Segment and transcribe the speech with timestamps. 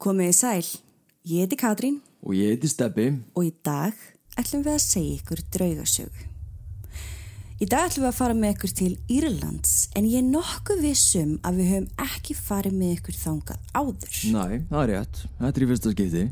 [0.00, 0.64] Komið í sæl,
[1.28, 3.10] ég heiti Katrín Og ég heiti Steppi.
[3.36, 3.92] og í dag
[4.40, 6.26] ætlum við að segja ykkur draugasögu.
[7.60, 11.34] Í dag ætlum við að fara með ykkur til Írlands en ég er nokkuð vissum
[11.44, 14.14] að við höfum ekki farið með ykkur þangað áður.
[14.32, 15.20] Næ, það er rétt.
[15.40, 16.24] Þetta er í fyrsta skipti.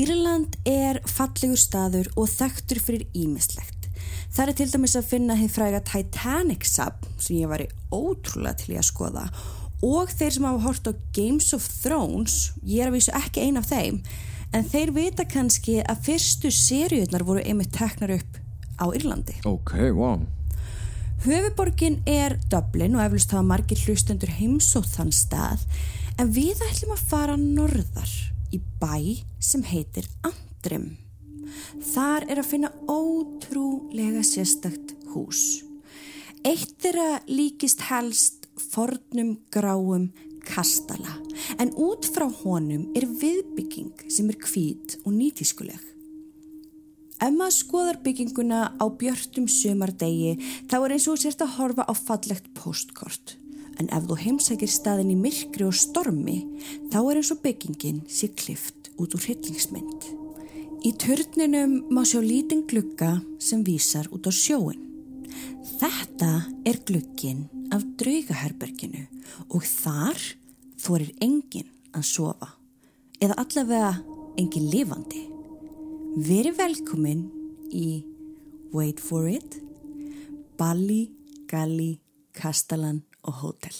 [0.00, 3.88] Írland er fallegur staður og þekktur fyrir ímislegt.
[4.30, 8.60] Það er til dæmis að finna hér fræga Titanic sap sem ég var í ótrúlega
[8.60, 12.90] til í að skoða og þeir sem hafa hort á Games of Thrones, ég er
[12.90, 14.02] að vísu ekki ein af þeim,
[14.52, 18.40] en þeir vita kannski að fyrstu seriunar voru einmitt teknar upp
[18.80, 19.38] á Írlandi.
[19.44, 20.20] Ok, wow.
[21.20, 25.66] Höfuborgin er Dublin og eflust hafa margir hlustendur heimsótt þann stað
[26.16, 28.14] en við ætlum að fara norðar
[28.52, 30.94] í bæ sem heitir Andrim.
[31.92, 35.60] Þar er að finna ótrúlega sérstakt hús.
[36.40, 40.10] Eitt þeirra líkist helst fornum gráum
[40.44, 41.16] kastala
[41.58, 45.80] en út frá honum er viðbygging sem er hvít og nýtískuleg.
[47.20, 50.38] Ef maður skoðar bygginguna á björtum sömardegi
[50.70, 53.36] þá er eins og sért að horfa á fallegt postkort.
[53.80, 56.38] En ef þú heimsækir staðin í myrkri og stormi
[56.92, 60.08] þá er eins og byggingin sé klift út úr hryllingsmynd.
[60.80, 64.80] Í törninum má sjá lítinn glugga sem vísar út á sjóin.
[65.76, 66.32] Þetta
[66.64, 69.04] er glugginn af draugaherberginu
[69.48, 70.20] og þar
[70.80, 72.50] þorir enginn að sofa
[73.20, 73.92] eða allavega
[74.40, 75.26] enginn lifandi.
[76.26, 77.26] Veri velkomin
[77.70, 78.02] í
[78.74, 79.58] Wait for it,
[80.58, 81.10] Balli,
[81.50, 81.98] Galli,
[82.34, 83.74] Kastalan og Hotel.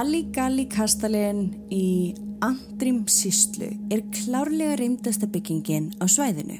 [0.00, 1.42] Balli Galli Kastalin
[1.76, 6.54] í Andrim Síslu er klárlega reymdasta byggingin á svæðinu.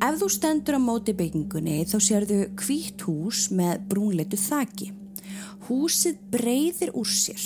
[0.00, 4.88] Ef þú stendur á móti byggingunni þá sérðu hvítt hús með brúnleitu þaki.
[5.66, 7.42] Húsið breyðir úr sér.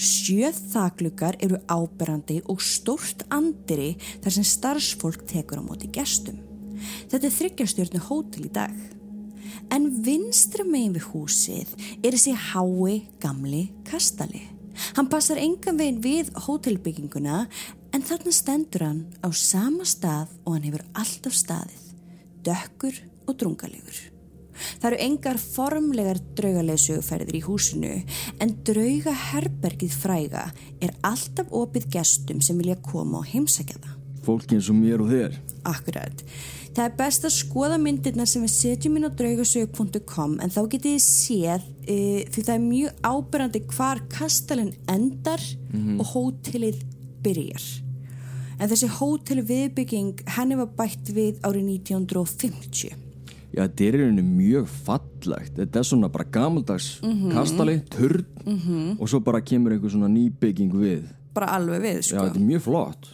[0.00, 6.38] Sjöð þaklukar eru áberandi og stórt andiri þar sem starfsfólk tekur á móti gestum.
[7.12, 8.80] Þetta er þryggjastjórnu hótel í dag.
[9.68, 14.40] En vinstra megin við húsið er þessi hái gamli kastali.
[14.96, 17.44] Hann passar engan veginn við hótelbygginguna
[17.94, 21.84] en þarna stendur hann á sama stað og hann hefur alltaf staðið,
[22.46, 24.00] dökkur og drungalegur.
[24.80, 27.94] Það eru engar formlegar draugalesugferðir í húsinu
[28.42, 30.50] en draugaherbergið fræga
[30.84, 33.99] er alltaf opið gestum sem vilja koma og heimsækja það.
[34.30, 35.36] Fólki eins og mér og þér.
[35.66, 36.24] Akkurat.
[36.70, 40.92] Það er best að skoða myndirna sem við setjum inn á draugasög.com en þá getið
[40.94, 41.96] þið séð e,
[42.30, 45.42] því það er mjög ábyrrandi hvar kastalinn endar
[45.98, 46.78] og hótelið
[47.24, 47.68] byrjar.
[48.60, 52.94] En þessi hótel viðbygging henni var bætt við árið 1950.
[53.50, 55.56] Já, þetta er rauninni mjög fallegt.
[55.56, 56.90] Þetta er svona bara gamaldags
[57.34, 61.08] kastali, turn og svo bara kemur einhver svona nýbygging við.
[61.34, 62.28] Bara alveg við, Já, sko.
[62.28, 63.10] þetta er mjög flott.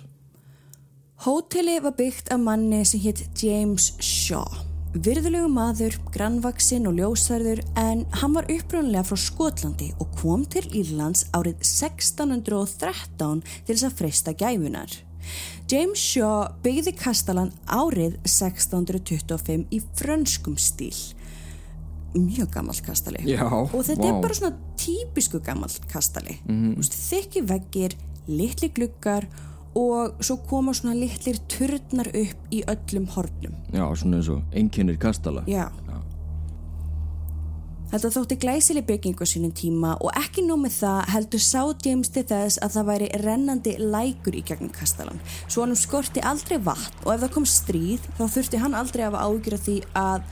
[1.25, 4.45] Hóteli var byggt af manni sem hétt James Shaw.
[4.93, 11.25] Virðulegu maður, grannvaksinn og ljósarður en hann var upprjónlega frá Skotlandi og kom til Írlands
[11.37, 14.93] árið 1613 til þess að freysta gæfunar.
[15.73, 20.95] James Shaw byggði kastalan árið 1625 í frönskum stíl.
[22.13, 23.25] Mjög gammalt kastali.
[23.25, 24.13] Já, Og þetta vá.
[24.13, 26.39] er bara svona típisku gammalt kastali.
[26.45, 26.85] Mm -hmm.
[27.11, 27.97] Þykki veggir,
[28.29, 29.56] litli gluggar og
[30.25, 33.57] svo koma svona litlir turnar upp í öllum hornum.
[33.75, 35.45] Já, svona eins og einkennir kastala.
[35.51, 35.69] Já.
[37.87, 42.59] Þetta þótti glæsileg byggingu sínum tíma og ekki nómið það heldur sá James til þess
[42.65, 45.23] að það væri rennandi lækur í gegnum kastalan.
[45.47, 49.19] Svo hann skorti aldrei vatn og ef það kom stríð þá þurfti hann aldrei að
[49.55, 50.27] af því að,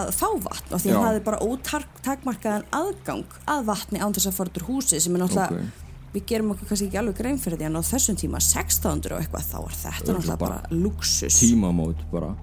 [0.00, 0.96] að fá vatn og því Já.
[0.96, 5.83] hann hafði bara ótakmarkaðan aðgang að vatni án þess að úr húsi sem er náttúrulega,
[6.14, 9.22] við gerum okkur kannski ekki alveg grein fyrir því en á þessum tíma 1600 og
[9.22, 11.38] eitthvað þá var þetta náttúrulega bara, bara luxus.
[11.42, 12.34] Tímamót bara.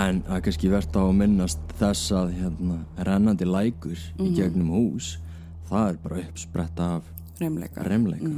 [0.00, 4.72] En það er kannski verðt á að minnast þess að hérna, rennandi lækur í gegnum
[4.74, 5.12] hús,
[5.70, 7.86] það er bara uppspretta af Reymleika.
[7.86, 8.32] remleika.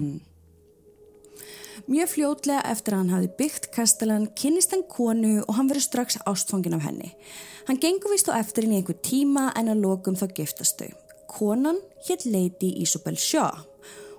[1.90, 6.20] Mjög fljótlega eftir að hann hafi byggt kastalan kynnist hann konu og hann verið strax
[6.30, 7.10] ástfangin af henni.
[7.66, 10.92] Hann gengur vist á eftir henni einhver tíma en að lokum þá giftast þau.
[11.32, 13.71] konan hétt Lady Isabel Shaw.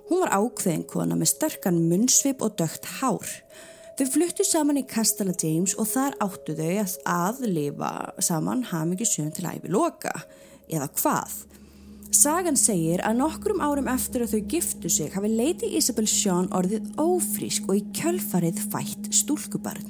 [0.08, 3.30] Hún var ákveðin kona með sterkan munnsvip og dögt hár.
[3.94, 9.30] Þau fluttu saman í Castella James og þar áttu þau að, að lifa saman hamingisum
[9.32, 10.12] til æfi loka.
[10.68, 11.36] Eða hvað?
[12.14, 16.92] Sagan segir að nokkrum árum eftir að þau giftu sig hafi Lady Isabel Shaw orðið
[17.00, 19.88] ófrísk og í kjölfarið fætt stúlkubarn.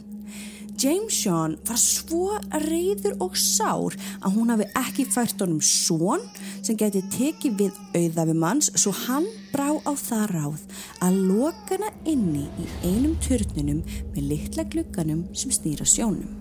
[0.80, 6.24] James Shaw var svo reyður og sár að hún hafi ekki fært honum són
[6.64, 10.62] sem geti tekið við auðafi manns svo hann brá á það ráð
[11.04, 13.84] að lokana inni í einum törnunum
[14.14, 16.40] með litla glugganum sem snýra sjónum.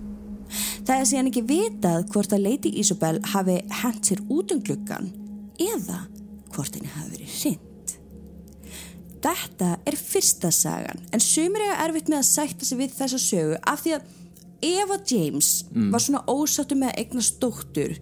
[0.85, 5.11] Það er síðan ekki vitað hvort að Lady Isabel hafi hent sér út um gluggan
[5.61, 6.03] eða
[6.53, 7.93] hvort henni hafi verið hrind.
[9.23, 13.61] Þetta er fyrsta sagan en sumir er erfitt með að sætta sig við þessa sögu
[13.61, 14.11] af því að
[14.63, 15.53] ef að James
[15.93, 17.95] var svona ósattu með að eignast dóttur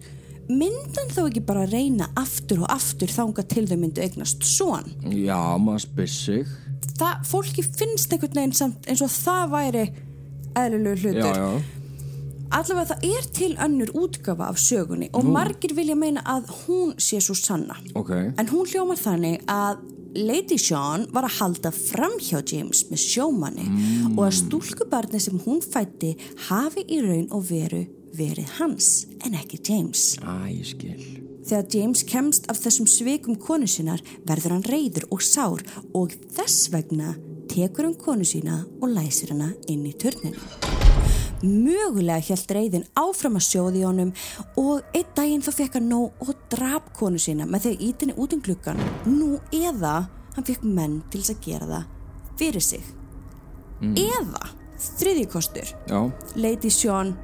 [0.58, 4.88] myndan þá ekki bara reyna aftur og aftur þanga til þau myndu eignast svon.
[5.12, 6.56] Já, maður spyr sig.
[6.98, 9.84] Það, fólki finnst einhvern veginn samt eins og það væri
[10.58, 11.38] eðlulegu Já, hlutur.
[11.40, 11.78] já.
[12.52, 17.16] Allavega það er til önnur útgafa af sögunni og margir vilja meina að hún sé
[17.24, 17.78] svo sanna.
[17.96, 18.10] Ok.
[18.36, 19.80] En hún hljómar þannig að
[20.12, 23.64] Lady Sean var að halda fram hjá James með sjómanni
[24.12, 26.10] og að stúlkubarni sem hún fætti
[26.50, 27.86] hafi í raun og veru
[28.16, 30.16] verið hans en ekki James.
[30.20, 31.04] Æ, ég skil.
[31.42, 35.64] Þegar James kemst af þessum sveikum konu sinnar verður hann reyður og sár
[35.98, 37.16] og þess vegna
[37.50, 40.38] tekur hann konu sína og læsir hana inn í turninu.
[41.42, 44.12] Mögulega hjælt reyðin áfram að sjóði honum
[44.60, 48.36] og einn daginn þá fekk hann nóg og drap konu sína með að ítinni út
[48.36, 48.78] um gluggan.
[49.10, 50.04] Nú eða
[50.36, 52.86] hann fekk menn til þess að gera það fyrir sig.
[53.82, 54.46] Eða,
[54.78, 55.98] þriðji kostur, Já.
[56.38, 57.16] Lady Sean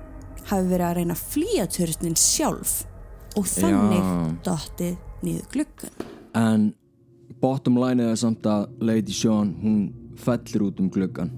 [0.48, 2.74] hafi verið að reyna að flýja turnin sjálf
[3.36, 4.14] og þannig Já.
[4.48, 6.06] dottið niður gluggan.
[6.38, 6.70] En
[7.42, 9.78] bottom line er samt að Lady Sean, hún
[10.18, 11.30] fellir út um gluggan.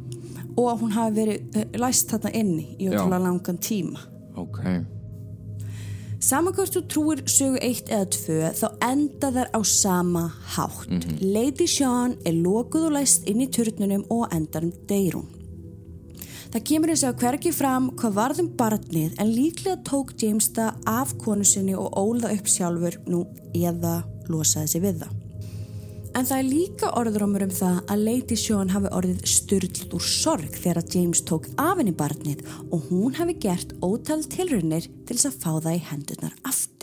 [0.57, 4.01] og að hún hafi verið uh, læst þarna inni í ótrúlega langan tíma.
[4.37, 4.59] Ok.
[6.21, 10.25] Saman hvort þú trúir sögu eitt eða tvö þá enda þær á sama
[10.57, 11.07] hátt.
[11.23, 15.29] Lady Sean er lokuð og læst inn í turnunum og á endanum deyr hún.
[16.51, 21.13] Það kemur eins og hvergi fram hvað varðum barnið en líklega tók James það af
[21.23, 23.21] konu sinni og ólða upp sjálfur nú
[23.55, 25.13] eða losaði sig við það.
[26.19, 30.59] En það er líka orðrómur um það að Lady Sean hafi orðið styrlt úr sorg
[30.59, 35.39] þegar James tók af henni barnið og hún hafi gert ótal tilraunir til þess að
[35.45, 36.80] fá það í hendurnar aftur.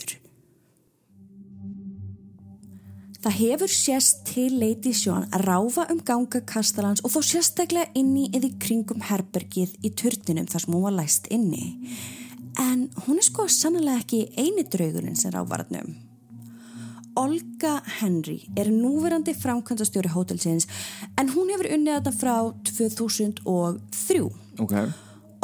[3.17, 8.27] Það hefur sést til Lady Sean að ráfa um ganga kastalans og þó sérstaklega inni
[8.29, 11.71] eða í kringum herbergið í turninum þar sem hún var læst inni.
[12.61, 15.95] En hún er sko sannlega ekki eini draugurinn sem ráfarnum.
[17.17, 20.67] Olga Henry er núverandi framkvæmdastjóri hótelsins
[21.17, 22.35] en hún hefur unnið þetta frá
[22.69, 24.21] 2003.
[24.61, 24.75] Ok.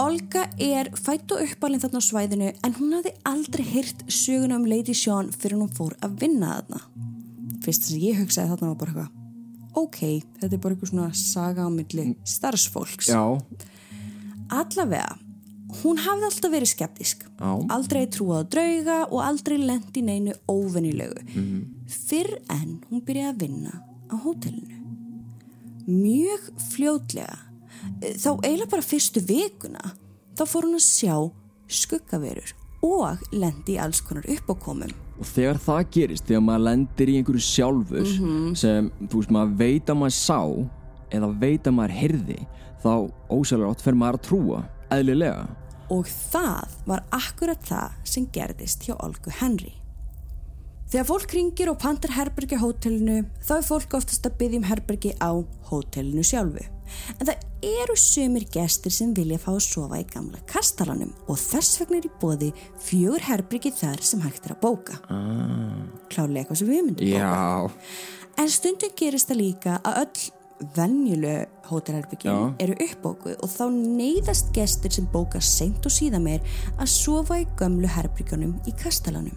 [0.04, 4.70] Olga er fætt og uppalinn þarna á svæðinu en hún hafði aldrei hýrt söguna um
[4.70, 7.13] Lady Sean fyrir hún fór að vinna þarna.
[7.64, 9.20] Fyrst sem ég hugsaði þarna var bara eitthvað
[9.80, 10.00] ok,
[10.40, 13.10] þetta er bara eitthvað svona saga á milli starfsfólks.
[13.10, 13.24] Já.
[14.54, 15.16] Allavega,
[15.82, 17.26] hún hafði alltaf verið skeptisk.
[17.40, 17.52] Já.
[17.74, 21.26] Aldrei trúað drauga og aldrei lent í neinu óvennilegu.
[21.90, 23.80] Fyrr en hún byrjaði að vinna
[24.14, 24.82] á hótelinu.
[25.84, 27.40] Mjög fljótlega,
[28.02, 29.96] eh, þá eiginlega bara fyrstu vikuna,
[30.38, 31.32] þá fór hún að sjá
[31.68, 32.54] skuggaverur
[32.84, 35.03] og lendi alls konar uppákomum.
[35.24, 38.08] Og þegar það gerist, þegar maður lendir í einhverju sjálfur
[38.60, 40.40] sem, þú veist, maður veit að maður sá
[41.16, 42.40] eða veit að maður heyrði,
[42.84, 42.92] þá
[43.32, 44.60] ósæðlega átt fer maður að trúa,
[44.92, 45.46] eðlilega.
[45.96, 49.72] Og það var akkurat það sem gerðist hjá Olgu Henry.
[50.92, 54.68] Þegar fólk ringir og pantar herbergi á hótelinu, þá er fólk oftast að byggja um
[54.68, 55.32] herbergi á
[55.72, 56.68] hótelinu sjálfu.
[57.18, 61.80] En það eru sömur gestir sem vilja fá að sofa í gamla kastalanum og þess
[61.82, 62.52] vegna er í bóði
[62.84, 65.00] fjögur herbergi þar sem hægt er að bóka.
[65.08, 65.84] Ah.
[66.12, 67.20] Klálega eitthvað sem við myndum bóka.
[67.20, 68.42] Já.
[68.42, 70.32] En stundum gerist það líka að öll
[70.76, 72.56] venjulegu hótelherbyggin Já.
[72.64, 76.44] eru uppbókuð og þá neyðast gestir sem bóka seint og síðan meir
[76.78, 79.36] að sofa í gömlu herbyggjunum í kastalanum.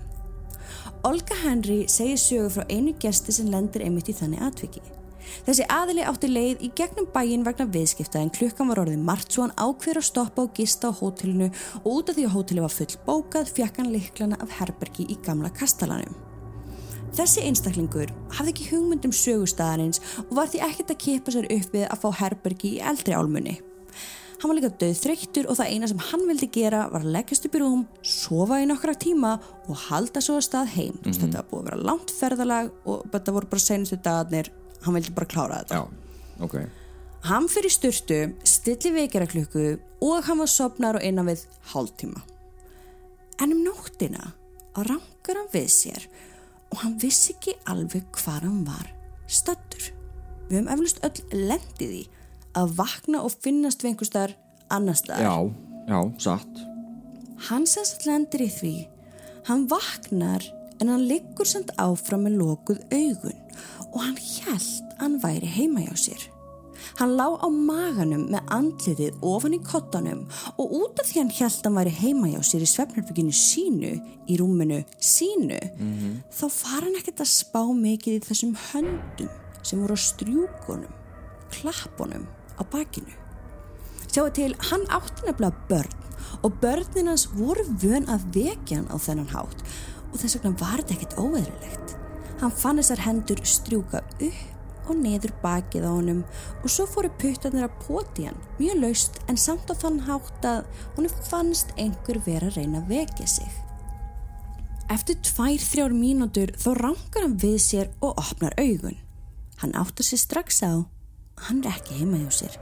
[1.06, 4.82] Olga Henry segir sögu frá einu gesti sem lendir einmitt í þannig atviki.
[5.46, 9.46] Þessi aðili átti leið í gegnum bæin vegna viðskipta en klukkan var orðið margt svo
[9.46, 11.50] hann ákveður að stoppa og gista á hótelinu
[11.82, 15.18] og út af því að hóteli var full bókað fjekk hann liklana af herbergi í
[15.26, 16.16] gamla kastalanum.
[17.16, 21.72] Þessi einstaklingur hafði ekki hugmynd um sögustæðarins og var því ekkert að kipa sér upp
[21.72, 23.56] við að fá herbergi í eldri álmunni.
[24.36, 27.46] Hann var líka döð þreyttur og það eina sem hann vildi gera var að leggjast
[27.48, 29.30] upp í rúm, sofa í nokkra tíma
[29.64, 30.92] og halda svo að stað heim.
[30.92, 31.20] Mm -hmm.
[31.22, 34.52] Þetta búið að vera langt ferðalag og þetta voru bara senustu dagarnir,
[34.84, 35.80] hann vildi bara klára þetta.
[35.80, 36.56] Já, ok.
[37.26, 39.66] Hann fyrir styrtu, stilli vekjara klukku
[40.04, 42.22] og hann var sopnar og innan við hálftíma.
[43.42, 44.32] En um nóttina
[44.76, 46.08] rangar hann við sér
[46.70, 48.92] og hann vissi ekki alveg hvað hann var
[49.26, 49.90] stattur.
[50.46, 52.04] Við höfum eflust öll lendið í
[52.56, 55.22] að vakna og finnast við einhver starf annar starf.
[55.22, 55.34] Já,
[55.90, 56.62] já, satt.
[57.48, 58.76] Hann sérst lendir í því.
[59.46, 60.44] Hann vaknar
[60.80, 63.42] en hann liggur samt áfram með lokuð augun
[63.96, 64.18] og hann
[64.52, 64.64] að
[65.00, 66.24] hann væri heima hjá sér.
[66.98, 70.26] Hann lá á maganum með andliðið ofan í kottanum
[70.60, 73.92] og út af því hann að hann væri heima hjá sér í svefnarbygginu sínu,
[74.28, 76.14] í rúminu sínu, mm -hmm.
[76.32, 79.30] þá far hann ekkert að spá mikið í þessum höndum
[79.62, 80.94] sem voru á strjúkonum,
[81.50, 82.28] klappunum
[82.60, 83.12] á bakinu.
[84.12, 85.92] Sjáu til, hann átti nefnilega börn
[86.42, 89.60] og börnin hans voru vön að vekja hann á þennan hátt
[90.12, 92.05] og þess vegna var þetta ekkert óveðrilegt.
[92.40, 96.22] Hann fann þessar hendur strjúka upp og neður bakið á honum
[96.62, 100.66] og svo fóru puttarnir að poti hann mjög laust en samt á þann hátt að
[100.98, 103.48] hún fannst einhver vera að reyna að vekja sig.
[104.92, 109.00] Eftir tvær þrjár mínútur þó rangar hann við sér og opnar augun.
[109.58, 110.86] Hann áttur sér strax á
[111.48, 112.54] hann er ekki heima hjá sér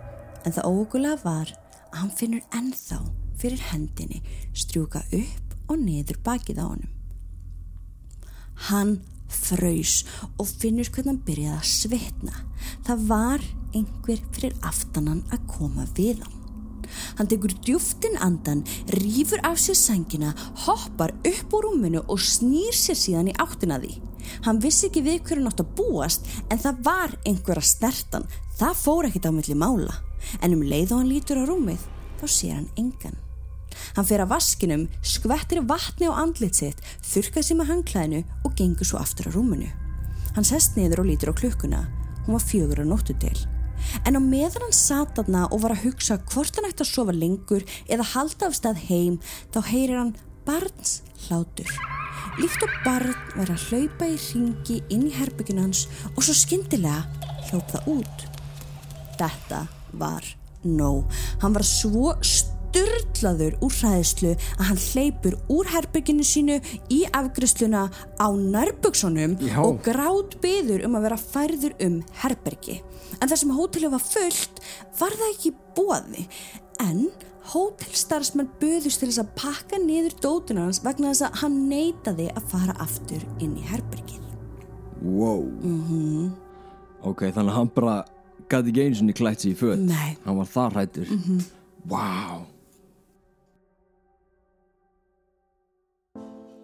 [0.45, 1.53] en það ógulega var
[1.91, 3.01] að hann finnur ennþá
[3.39, 4.23] fyrir hendinni
[4.57, 6.91] strjúka upp og niður bakið á honum.
[8.71, 8.99] Hann
[9.37, 9.99] fröys
[10.39, 12.39] og finnur hvernig hann byrjaði að svitna.
[12.87, 16.41] Það var einhver fyrir aftanan að koma við hann.
[17.19, 18.63] Hann tekur djúftin andan,
[19.01, 20.35] rýfur af sér sangina,
[20.67, 23.95] hoppar upp úr rúminu og snýr sér síðan í áttina því.
[24.47, 28.29] Hann vissi ekki við hverju nátt að búast en það var einhver að snertan.
[28.59, 30.01] Það fór ekkit á milli mála.
[30.41, 31.85] En um leið og hann lítur á rúmið
[32.21, 33.24] þá sér hann engan.
[33.97, 38.89] Hann fer að vaskinum, skvettir vatni á andlit sitt, þurkað sér með hangklæðinu og gengur
[38.89, 39.71] svo aftur á rúminu.
[40.35, 41.85] Hann sest niður og lítur á klukkuna.
[42.25, 43.37] Hún var fjögur á nóttu til.
[44.07, 47.15] En á meðan hann sat aðna og var að hugsa hvort hann ætti að sofa
[47.15, 49.19] lengur eða halda af stað heim
[49.55, 50.15] þá heyrir hann
[50.47, 51.71] barns hlátur.
[52.41, 57.05] Líkt og barn verið að hlaupa í ringi inn í herbyggin hans og svo skyndilega
[57.51, 58.25] hljóp það út.
[59.21, 59.61] Þetta
[60.01, 60.27] var
[60.65, 61.05] nóg.
[61.43, 62.15] Hann var svo
[62.75, 66.57] styrlaður úr hræðslu að hann hleypur úr herbygginu sínu
[66.91, 67.85] í afgriðsluna
[68.19, 72.81] á nærböksunum og grátt byður um að vera færður um herbyggi.
[73.21, 74.65] En þar sem hótelið var fullt
[74.99, 76.27] var það ekki bóði
[76.83, 77.05] en
[77.53, 82.49] hótelstarfsmenn böðust til þess að pakka niður dótuna hans vegna þess að hann neytaði að
[82.51, 84.25] fara aftur inn í herbergið.
[85.05, 85.45] Wow.
[85.63, 86.33] Mm -hmm.
[87.05, 88.05] Ok, þannig að hann bara
[88.49, 89.85] gæti ekki einu sinni klætt sér í född.
[89.85, 90.17] Nei.
[90.25, 91.07] Hann var það hrættur.
[91.11, 91.45] Mm -hmm.
[91.85, 92.54] Wow.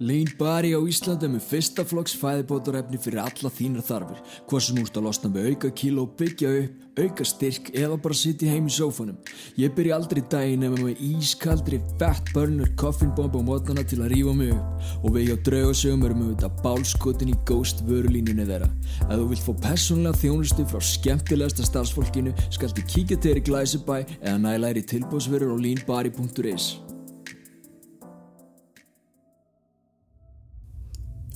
[0.00, 4.22] Lean Bari á Íslandi með fyrsta flokks fæðibótarefni fyrir alla þínar þarfir.
[4.48, 8.48] Hvað sem úrst að losna með auka kíló, byggja upp, auka styrk eða bara sitja
[8.48, 9.18] heim í sófanum.
[9.60, 14.36] Ég byrja aldrei daginn ef maður ískaldri fat burner koffinbomb á mótnana til að rífa
[14.40, 14.90] mig upp.
[15.04, 18.72] Og við hjá draugasögum erum við þetta bálskotin í ghost vörulínunni þeirra.
[19.04, 23.98] Ef þú vilt fá personlega þjónustu frá skemmtilegasta starfsfólkinu skaldu kíkja til þér í Glæsibæ
[24.24, 26.89] eða í tilbúsverður á leanbari.is.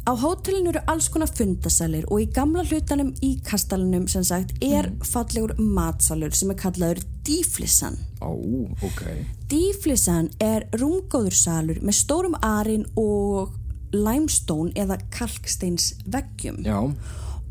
[0.04, 4.90] Á hótelinu eru alls konar fundasalir og í gamla hlutanum í kastalunum sem sagt er
[4.90, 4.99] mm.
[5.08, 7.96] fallegur matsalur sem er kallaður Díflissan.
[8.20, 9.00] Ó, oh, ok.
[9.49, 13.54] Díflissan er rungóður salur með stórum arin og
[13.96, 16.61] limestone eða kalksteins veggjum.
[16.66, 16.82] Já.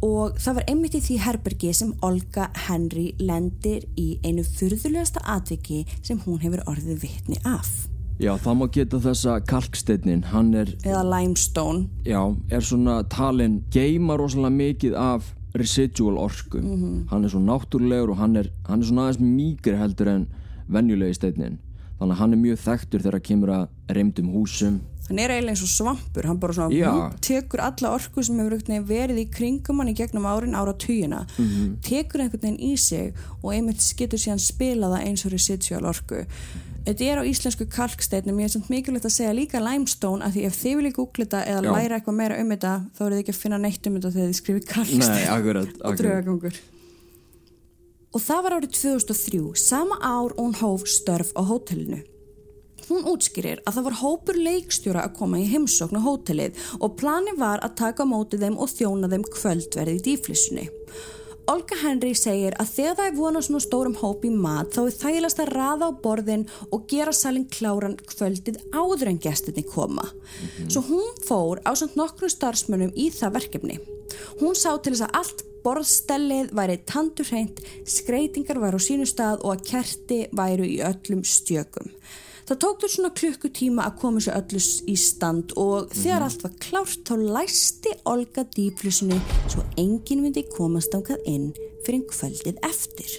[0.06, 5.88] Og það var einmitt í því herbergi sem Olga Henry lendir í einu fyrðulegasta atviki
[6.04, 7.88] sem hún hefur orðið vitni af.
[8.24, 10.70] Já, það má geta þessa kalksteinin, hann er...
[10.88, 11.90] Eða limestone.
[12.08, 12.22] Já,
[12.56, 16.62] er svona talin, geima rosalega mikið af residual orku.
[16.62, 17.02] Mm -hmm.
[17.10, 20.28] Hann er svo náttúrulegur og hann er, hann er svona aðeins mýgri heldur en
[20.68, 21.60] venjulegi steinin.
[22.00, 24.80] Þannig að hann er mjög þekktur þegar það kemur að reymdum húsum.
[25.10, 27.12] Hann er eiginlega eins og svampur, hann bara svona Já.
[27.22, 31.46] tekur alla orku sem hefur verið í kringum hann í gegnum árin ára tugina, mm
[31.46, 31.82] -hmm.
[31.82, 33.14] tekur einhvern veginn í sig
[33.44, 36.26] og einmitt getur síðan spila það eins og residual orku.
[36.84, 40.42] Þetta er á íslensku kalksteinum, ég er samt mikilvægt að segja líka limestone af því
[40.50, 41.72] ef þið viljið googla þetta eða Já.
[41.78, 44.28] læra eitthvað meira um þetta þá eru þið ekki að finna neitt um þetta þegar
[44.28, 44.66] þið skrifir
[45.32, 46.60] akkurat, og draugagangur.
[48.14, 52.02] Og það var árið 2003, sama ár hún hóf störf á hótelinu.
[52.90, 57.32] Hún útskýrir að það var hópur leikstjóra að koma í heimsókn á hótelið og plani
[57.40, 60.68] var að taka á móti þeim og þjóna þeim kvöldverði í dýflissunni.
[61.52, 64.94] Olga Henry segir að þegar það er vonað svona stórum hóp í mat þá er
[64.96, 70.06] þægilegast að raða á borðin og gera salin kláran kvöldið áður en gestinni koma.
[70.72, 73.80] Svo hún fór á samt nokkru starfsmönnum í það verkefni.
[74.40, 79.58] Hún sá til þess að allt borðstellið væri tandurhreint, skreitingar væri á sínu stað og
[79.58, 81.92] að kerti væru í öllum stjökum.
[82.44, 84.60] Það tók þurr svona klukkutíma að koma sér öllu
[84.92, 90.92] í stand og þegar allt var klárt þá læsti Olga dýflusinu svo enginn myndi komast
[90.92, 91.54] ákað inn
[91.86, 93.14] fyrir kvöldið eftir.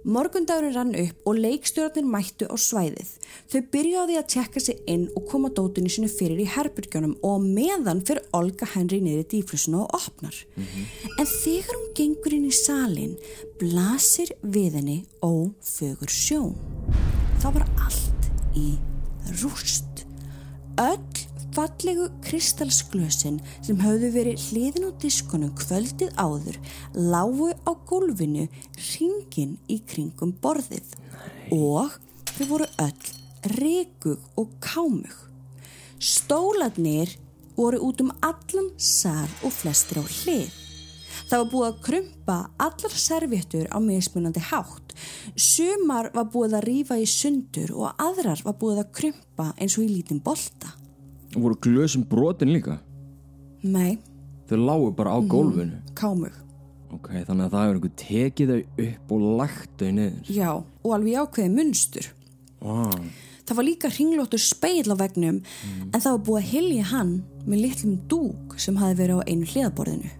[0.00, 3.10] Morgundagurinn rann upp og leikstjórnir mættu á svæðið.
[3.52, 8.00] Þau byrjaði að tjekka sig inn og koma dótinu sinu fyrir í herbyrgjónum og meðan
[8.08, 10.40] fyrir Olga Henry neyri dýflusinu og opnar.
[10.56, 13.18] En þegar hún gengur inn í salin
[13.60, 16.56] blasir við henni ófögur sjón
[17.40, 18.74] þá var allt í
[19.40, 20.04] rúst.
[20.80, 21.20] Öll
[21.54, 26.58] fallegu kristalsglösin sem höfðu verið hliðin á diskonum kvöldið áður
[26.94, 30.94] lágu á gólfinu ringin í kringum borðið
[31.56, 31.96] og
[32.36, 33.10] þau voru öll
[33.56, 35.16] rekug og kámug.
[36.00, 37.16] Stóladnir
[37.56, 40.69] voru út um allan sal og flestir á hlið.
[41.28, 42.36] Það var búið að krumpa
[42.66, 44.94] allar servéttur á mismunandi hátt.
[45.36, 49.84] Sumar var búið að rýfa í sundur og aðrar var búið að krumpa eins og
[49.86, 50.72] í lítinn bolta.
[51.36, 52.80] Og voru glösum brotin líka
[53.62, 53.98] Nei,
[54.50, 56.32] Þau lágu bara á gólfinu kámug.
[56.90, 60.94] Ok, þannig að það hefur einhver tekið þau upp og lagt þau niður Já, og
[60.96, 62.08] alveg ákveði munstur.
[62.64, 62.96] wow.
[63.50, 65.38] Það var líka hringlóttur speil á vegnum
[65.90, 67.12] en það var búið að hilja hann
[67.46, 70.10] með litlum dúk sem hafi verið á einu hliðaborðinu.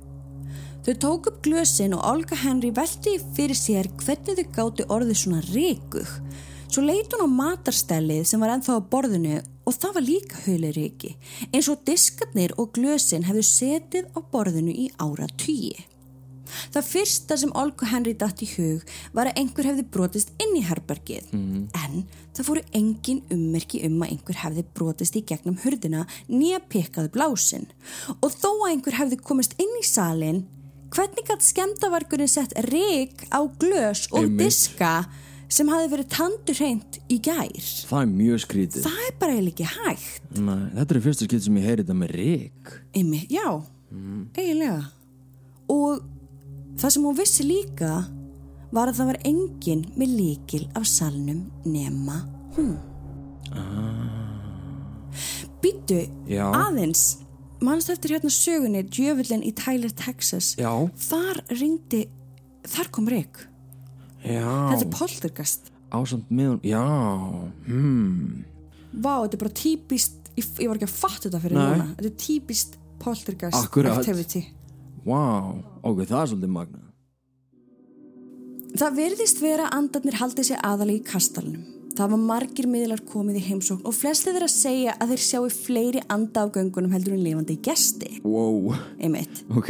[0.80, 5.40] Þau tók upp glösin og Olga Henry velti fyrir sér hvernig þau gáti orðið svona
[5.50, 6.08] ríkug.
[6.72, 11.10] Svo leit hún á matarstellið sem var ennþá á borðinu og það var líka hauliríki
[11.50, 15.74] eins og diskarnir og glösin hefðu setið á borðinu í ára tugi.
[16.72, 20.62] Það fyrsta sem Olga Henry datt í hug var að einhver hefði brotist inn í
[20.64, 21.28] herbergið
[21.76, 27.12] en það fóru engin ummerki um að einhver hefði brotist í gegnum hurðina nýja pekkaði
[27.14, 27.68] blásin
[28.16, 30.42] og þó að einhver hefði komist inn í salin
[30.90, 34.44] hvernig gætt skemdavarkurinn sett rík á glös og Einmitt.
[34.46, 34.92] diska
[35.50, 37.50] sem hafi verið tandur hreint í gær?
[37.90, 38.84] Það er mjög skrítið.
[38.86, 40.28] Það er bara eiginlega ekki hægt.
[40.38, 42.72] Nei, Þetta er fyrsta skipt sem ég heyri þetta með rík
[43.30, 43.48] já,
[44.38, 44.84] eiginlega.
[45.70, 46.02] Og
[46.78, 47.92] það sem hún vissi líka
[48.72, 52.20] var að það var enginn með líkil af salnum nema
[52.56, 52.76] hún.
[55.60, 56.46] Býtu Já.
[56.54, 57.18] aðeins
[57.64, 60.70] mannst eftir hérna sögunni Djöfullin í Tyler, Texas Já.
[61.08, 62.04] þar ringdi
[62.68, 63.44] þar kom Rick
[64.24, 66.84] Já þetta er poltergast Ásamt með hún Já
[67.66, 68.44] hmm.
[68.90, 71.64] Vá, þetta er bara típist ég, ég var ekki að fatta þetta fyrir Nei.
[71.66, 73.98] núna þetta er típist poltergast Akkurat.
[73.98, 74.44] activity
[75.00, 75.20] Vá,
[75.82, 76.86] ok, það er svolítið magna
[78.78, 81.79] Það virðist vera að andarnir haldið sér aðali í kastalunum.
[82.00, 86.00] Það var margir miðlar komið í heimsókn og flesti þeirra segja að þeir sjáu fleiri
[86.08, 88.22] anda á göngunum heldur en lifandi gesti.
[88.24, 89.42] Wow, Einmitt.
[89.52, 89.68] ok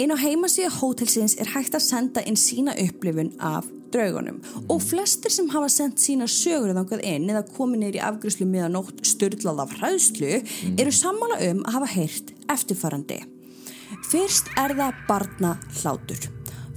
[0.00, 4.40] Inn á heimasíða hótelsins er hægt að senda inn sína upplifun af draugunum
[4.72, 9.04] og flestir sem hafa sendt sína sögur þangað inn eða komið neyri afgryslu meðan nótt
[9.04, 10.32] styrlað af hræðslu
[10.80, 13.20] eru sammála um að hafa heyrt eftirfarandi.
[14.08, 16.24] Fyrst er það barna hlátur.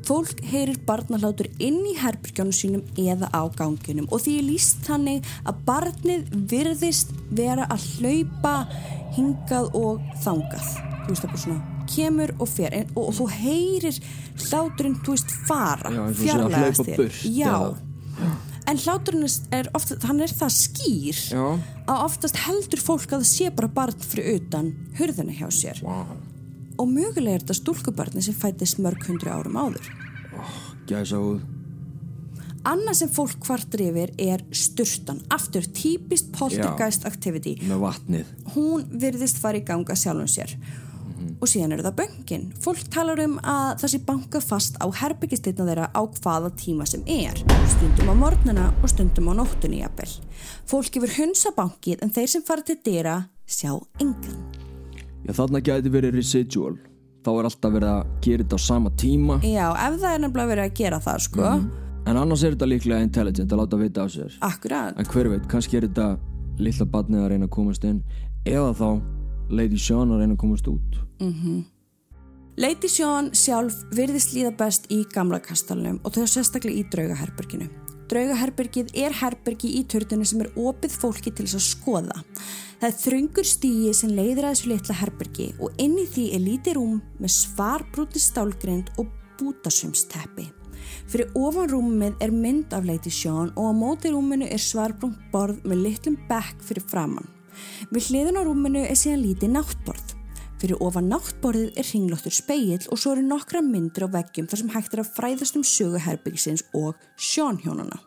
[0.10, 5.60] Fólk heyrir barnahlátur inn í herbyrgjónum sínum eða á ganginum og því líst þannig að
[5.68, 8.54] barnið virðist vera að hlaupa
[9.14, 10.72] hingað og þangað.
[11.04, 14.00] Þú veist það bara svona kemur og fer en, og, og þú heyrir
[14.48, 15.94] hláturinn, þú veist, fara
[16.24, 17.04] fjarlægast þér.
[17.04, 17.54] burt, Já.
[18.20, 18.32] já.
[18.70, 21.46] En hláturinn er ofta, hann er það skýr Já.
[21.90, 26.12] að oftast heldur fólk að það sé bara barn fyrir utan hurðina hjá sér Wow,
[26.80, 29.90] og mögulega er þetta stúlkubarni sem fættist mörg hundru árum áður.
[30.88, 31.48] gæsa út
[32.68, 37.56] Annað sem fólk kvartur yfir er sturtan, aftur típist poltergeist activity.
[37.64, 40.58] Með vatnið Hún virðist fara í ganga sjálfum sér.
[41.40, 42.46] Og síðan eru það böngin.
[42.60, 47.04] Fólk talar um að það sé banka fast á herbyggisteytna þeirra á hvaða tíma sem
[47.08, 47.40] er.
[47.78, 50.12] Stundum á morgnuna og stundum á nóttunni jafnvel.
[50.68, 53.72] Fólk yfir hunsa bankið en þeir sem fara til dyra sjá
[54.04, 54.59] engan.
[55.30, 56.74] Já, þarna gæti verið residual
[57.20, 60.52] Þá er alltaf verið að gera þetta á sama tíma Já, ef það er nefnilega
[60.54, 61.50] verið að gera það, sko.
[62.10, 64.98] En annars er þetta líklega intelligent að láta vita á sér Akkurat.
[64.98, 66.12] En hver veit, kannski er þetta
[66.60, 68.00] lilla badnið að reyna að komast inn
[68.50, 68.88] Eða þá
[69.60, 71.04] Lady Sean að reyna að komast út
[72.60, 77.70] Lady Sjón sjálf virðist líða best í gamla kastalunum og þau sérstaklega í draugaherberginu.
[78.12, 82.18] Draugaherbergið er herbergi í törtunum sem er opið fólki til þess að skoða.
[82.80, 86.44] Það er þröngur stíi sem leiðir að þessu litla herbergi og inn í því er
[86.46, 89.10] lítið rúm með svarbrúti stálgrind og
[89.42, 90.46] bútasumsteppi.
[91.12, 95.60] Fyrir ofan rúmið er mynd af Lady Sean og á móti rúminu er svarbrúnt borð
[95.68, 97.28] með litlum bekk fyrir framann.
[97.92, 100.16] Við hliðun á rúminu er síðan lítið náttborð.
[100.60, 104.72] Fyrir ofan náttborðið er ringlóttur speill og svo eru nokkra myndir á veggjum þar sem
[104.72, 108.00] hægt er að fræðast um söguherbyggisins og sjónhjónana.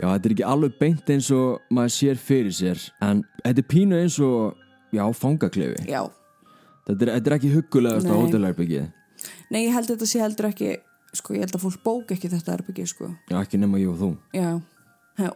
[0.00, 3.68] Já, þetta er ekki alveg beint eins og maður sér fyrir sér en þetta er
[3.68, 4.54] pínu eins og,
[4.94, 5.84] já, fangaklefi.
[5.90, 6.02] Já,
[6.82, 8.86] Þetta er, þetta er ekki huggulegast á hótelherbyggið.
[9.54, 10.70] nei ég held að þetta sé heldur ekki,
[11.14, 13.10] sko ég held að fólk bók ekki þetta herbyggi sko.
[13.30, 14.08] Já, ekki nema ég og þú.
[14.34, 14.50] Já,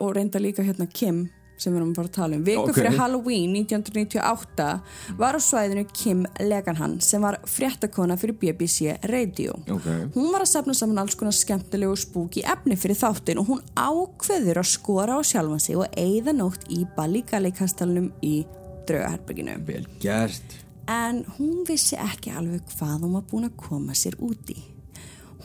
[0.01, 2.45] og reynda líka hérna Kim sem við erum bara að tala um.
[2.45, 2.75] Viku Ok.
[2.77, 4.81] fyrir Halloween 1998
[5.19, 9.53] var á svæðinu Kim Leganhan sem var fréttakona fyrir BBC Radio.
[9.71, 9.87] Ok.
[10.15, 14.61] Hún var að safna saman alls konar skemmtilegu spúki efni fyrir þáttin og hún ákveður
[14.63, 18.45] að skora á sjálfan sig og eigða nótt í Balligalli-kastalunum í
[18.87, 19.59] draugaherbygginu.
[19.67, 20.61] Vel gert.
[20.89, 24.55] En hún vissi ekki alveg hvað hún var búin að koma sér úti.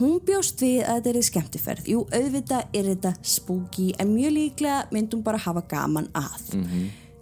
[0.02, 1.88] Hún bjóst við að þetta er skemmtiferð.
[1.92, 6.48] Jú, auðvitað er þetta spooky en mjög líklega myndum bara hafa gaman að.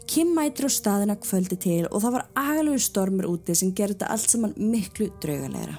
[0.08, 4.08] Kim mætir á staðina kvöldi til og það var agalegu stormur úti sem gerði þetta
[4.14, 5.76] allt saman miklu draugalegra.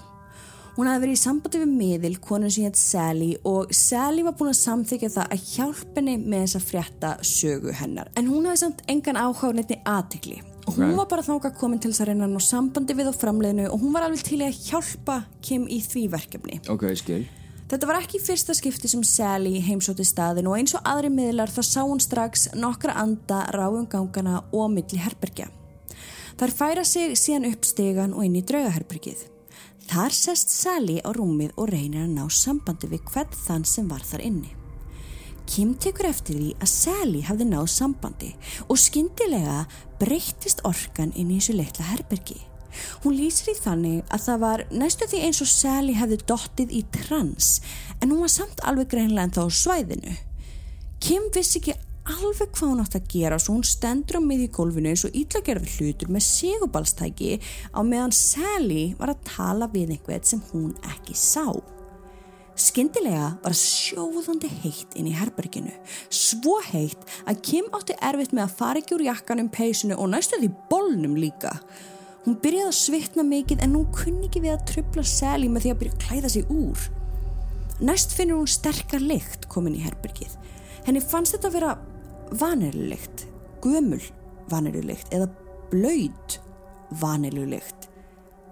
[0.77, 4.53] Hún hafði verið í sambandi við miðil, konur sem hétt Sally og Sally var búin
[4.53, 8.13] að samþykja það að hjálpa henni með þessa frétta sögu hennar.
[8.15, 10.39] En hún hafði samt engan áhuga á neittni aðtikli.
[10.67, 10.97] Og hún Ok.
[10.97, 13.93] var bara þáka komin til þess að reyna ná sambandi við á framleiðinu og hún
[13.93, 16.59] var alveg til að hjálpa Kim í því verkefni.
[16.69, 17.27] Ok, skil.
[17.71, 21.61] Þetta var ekki fyrsta skipti sem Sally heimsóti staðin og eins og aðri miðlar þá
[21.63, 25.47] sá hún strax nokkra anda ráum gangana og milli herbergja.
[26.37, 29.27] Þar færa sig síðan upp stegan og inn í draugaherbergið.
[29.87, 33.99] Þar sest Sally á rúmið og reynir að ná sambandi við hvern þann sem var
[33.99, 34.51] þar inni.
[35.51, 38.29] Kim tekur eftir því að Sally hafði náð sambandi
[38.71, 39.65] og skyndilega
[39.99, 42.37] breyttist orkan inn í þessu litla herbergi.
[43.03, 46.81] Hún lýsir í þannig að það var næstu því eins og Sally hefði dottið í
[46.95, 47.49] trans
[47.99, 50.15] en hún var samt alveg greinlega en þá svæðinu.
[51.03, 51.75] Kim vissi ekki
[52.07, 55.19] alveg hvað hún átt að gera svo hún stendur á miði í gólfinu eins og
[55.19, 57.35] íllagerfi hlutur með segubalstæki
[57.75, 61.43] á meðan Sally var að tala við einhvern sem hún ekki sá.
[62.59, 65.71] Skyndilega var sjóðandi heitt inn í herberginu.
[66.11, 70.39] Svo heitt að Kim átti erfitt með að fara ekki úr jakkanum, peysinu og næstu
[70.41, 71.55] því bólnum líka.
[72.25, 75.71] Hún byrjaði að svitna mikið en hún kunni ekki við að trubla Sally með því
[75.73, 76.87] að byrja að klæða sig úr.
[77.81, 80.35] Næst finnur hún sterkar lykt komin í herbergið.
[80.85, 81.71] Henni fannst þetta að vera
[82.41, 83.25] vanilulykt,
[83.63, 84.03] gömul
[84.51, 85.31] vanilulykt eða
[85.71, 86.37] blöyt
[87.01, 87.90] vanilulykt.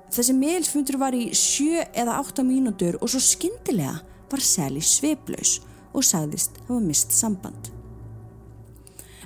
[0.10, 4.00] Þessi meðelsfundur var í sjö eða átta mínútur og svo skyndilega
[4.32, 5.60] var Sally sveiplaus
[5.94, 7.70] og sagðist hafa mist samband.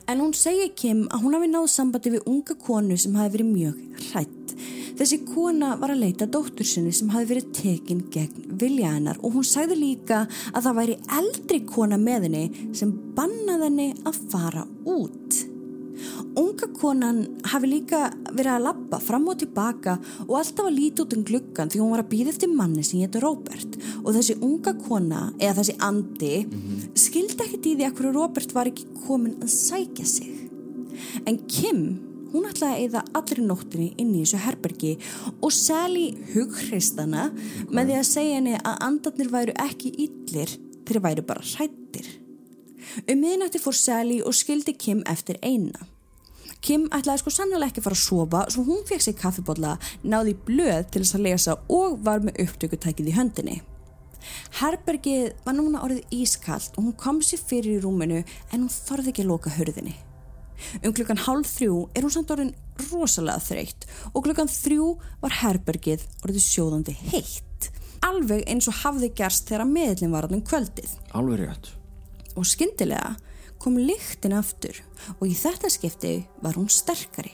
[0.07, 3.51] En hún segi Kim að hún hafi náð sambandi við unga konu sem hafi verið
[3.53, 4.55] mjög hrætt.
[4.99, 9.37] Þessi kona var að leita dóttur sinni sem hafi verið tekin gegn vilja hennar og
[9.37, 14.67] hún sagði líka að það væri eldri kona með henni sem bannaði henni að fara
[14.83, 15.52] út.
[16.39, 17.19] Unga konan
[17.51, 19.97] hafi líka verið að labba fram og tilbaka
[20.27, 23.03] og alltaf að líti út um gluggan því hún var að býða eftir manni sem
[23.03, 26.31] hétt Robert og þessi unga kona, eða þessi andi,
[26.97, 30.33] skildi ekkert í því að hverju Robert var ekki komin að sækja sig.
[31.29, 31.83] En Kim,
[32.33, 34.93] hún ætlaði að eyða allri nóttinni inn í þessu herbergi
[35.35, 37.29] og Sally hughristana
[37.69, 42.09] með því að segja henni að andarnir væru ekki illir þeir væru bara hrættir.
[43.07, 45.92] Um miðnætti fór Sally og skildi Kim eftir eina.
[46.63, 49.73] Kim ætlaði sko sannlega ekki fara að sofa svo hún fekk sér kaffibólla,
[50.07, 53.57] náði blöð til þess að lesa og var með upptökutækið í höndinni.
[54.61, 59.11] Herbergið var núna orðið ískallt og hún kom sér fyrir í rúminu en hún þorði
[59.11, 59.97] ekki að loka hörðinni.
[60.85, 62.53] Um klukkan hálf þrjú er hún samt orðin
[62.87, 64.87] rosalega þreytt og klukkan þrjú
[65.25, 67.67] var herbergið orðið sjóðandi heitt.
[68.07, 71.69] Alveg eins og hafði gerst þegar meðlinn var alveg kvöldið Alveg rétt.
[72.39, 73.17] og skyndilega
[73.63, 74.81] kom lyktin aftur
[75.19, 77.31] og í þetta skipti var hún sterkari.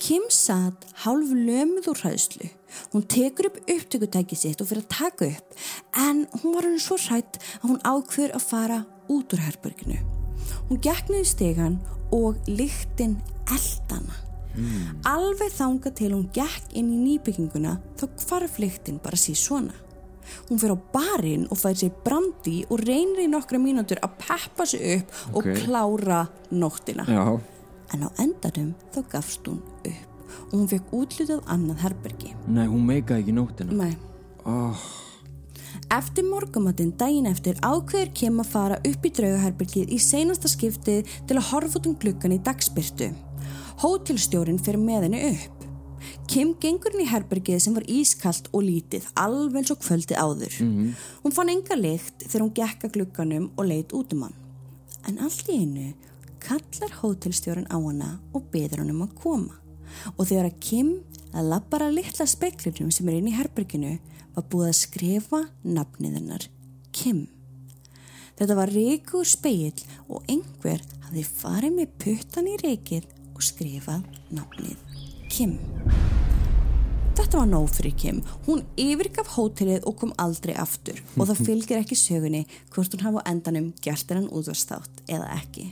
[0.00, 2.48] Kim satt hálf lömuð úr hræðslu.
[2.94, 5.58] Hún tekur upp upptökutæki sitt og fyrir að taka upp
[6.00, 8.80] en hún var hann svo hrætt að hún ákveður að fara
[9.12, 10.00] út úr herberginu.
[10.70, 11.78] Hún niður stegan
[12.16, 13.18] og lyktin
[13.50, 14.16] eldana.
[15.06, 19.76] Alveg þanga til hún gekk inn í nýbygginguna þá hvarf lyktin bara síð svona.
[20.48, 24.66] Hún fyrir á barinn og fær sér brandi og reynir í nokkra mínútur að peppa
[24.66, 25.52] sig upp og Ok.
[25.64, 27.04] klára nóttina.
[27.06, 27.40] Já.
[27.94, 30.06] En á endanum þá gafst hún upp
[30.52, 32.34] og hún fekk útlutað annað herbergi.
[32.48, 33.72] Nei, hún meikaði ekki nóttina.
[33.72, 33.96] Nei.
[34.46, 34.76] Oh,
[35.90, 41.36] Eftir morgumatinn daginn eftir ákveður Kim að fara upp í draugaherbergið í seinasta skiptið til
[41.36, 43.10] að horfa út um gluggan í dagspyrtu.
[43.82, 45.59] Hótelstjórin fyrir með henni upp.
[46.30, 50.54] Kim gengur inn í herbergið sem var ískalt og lítið, alveg eins og kvöldi áður.
[50.60, 50.92] -hmm.
[51.22, 54.34] Hún fann enga lykt þegar hún gekka glugganum og leitt út um hann.
[55.08, 55.94] En allt í einu
[56.40, 59.54] kallar hótelstjórun á hana og beður hann um að koma.
[60.16, 60.90] Og þegar að Kim
[61.32, 63.98] að lappara litla speklinum sem er inn í herberginu
[64.34, 66.48] var búið að skrifa nafnið hennar
[66.92, 67.28] Kim.
[68.38, 74.78] Þetta var reikur speill og einhver hafði farið með puttan í reikið og skrifað nafnið
[75.30, 75.56] Kim.
[77.18, 78.20] Þetta var nóg fyrir Kim.
[78.46, 83.24] Hún yfirgaf hótelið og kom aldrei aftur og það fylgir ekki sögunni hvort hún hafa
[83.30, 85.68] endanum gert hennan útvarstátt eða ekki.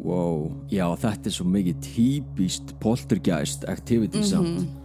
[0.00, 4.30] Wow, já þetta er svo mikið típist poltergeist activity Mhm.
[4.30, 4.76] samt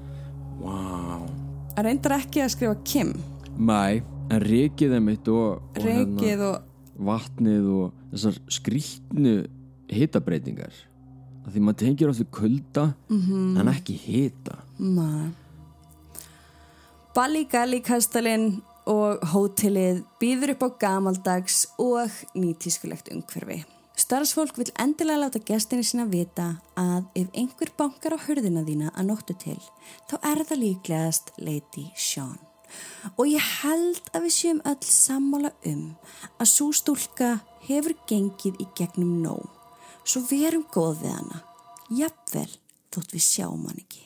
[0.59, 1.29] Wow
[1.75, 3.13] Það reyndar ekki að skrifa Kim.
[3.59, 6.67] Mæ, en reikið þeim mitt og, og Reikið og...
[7.07, 9.33] vatnið og þessar skrýtnu
[9.91, 10.71] hitabreitingar
[11.45, 13.58] að því maður tengir oft við kulda Mhm.
[13.60, 15.31] en ekki hita Nei.
[17.15, 23.63] Balli Galli kastalinn og hótelið býður upp á gamaldags og nýtískulegt umhverfi.
[23.95, 29.08] Starfsfólk vil endilega láta gestinni sína vita að ef einhver bankar á hurðina þína að
[29.08, 29.62] nóttu til,
[30.12, 32.38] þá er það líklegast Lady Sean.
[33.17, 35.95] Og ég held að við séum öll sammála um
[36.38, 39.47] að svo stúlka hefur gengið í gegnum nóg.
[40.05, 41.39] Svo verum góð við hana.
[41.89, 42.49] Jafnvel
[42.93, 44.03] þótt við sjáum hann ekki.